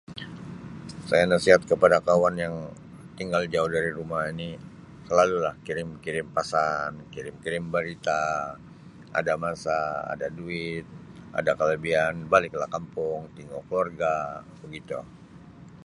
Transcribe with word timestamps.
Saya 1.09 1.25
nasihat 1.33 1.61
kepada 1.71 1.97
kawan 2.09 2.33
yang 2.43 2.55
tinggal 3.17 3.43
jauh 3.53 3.69
dari 3.75 3.91
rumah 3.99 4.23
ini 4.33 4.49
selalulah 5.07 5.53
kirim-kirim 5.65 6.25
pasan, 6.35 6.91
kirim-kirim 7.13 7.65
barita, 7.73 8.23
ada 9.19 9.33
masa 9.45 9.77
ada 10.13 10.27
duit 10.39 10.83
ada 11.37 11.51
kelebihan 11.59 12.13
baliklah 12.33 12.69
kampung 12.75 13.19
tingu 13.37 13.59
keluarga 13.69 14.13
begitu. 14.65 14.97